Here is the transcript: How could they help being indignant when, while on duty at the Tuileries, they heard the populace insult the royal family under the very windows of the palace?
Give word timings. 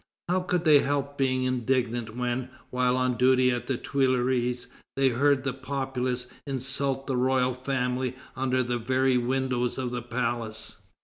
How 0.29 0.39
could 0.39 0.63
they 0.65 0.79
help 0.79 1.15
being 1.19 1.43
indignant 1.43 2.15
when, 2.17 2.49
while 2.71 2.97
on 2.97 3.17
duty 3.17 3.51
at 3.51 3.67
the 3.67 3.77
Tuileries, 3.77 4.65
they 4.95 5.09
heard 5.09 5.43
the 5.43 5.53
populace 5.53 6.25
insult 6.47 7.05
the 7.05 7.15
royal 7.15 7.53
family 7.53 8.15
under 8.35 8.63
the 8.63 8.79
very 8.79 9.19
windows 9.19 9.77
of 9.77 9.91
the 9.91 10.01
palace? 10.01 10.77